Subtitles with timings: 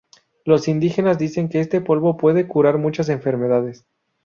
[0.45, 3.85] Los indígenas dicen que este polvo puede curar muchas enfermedades.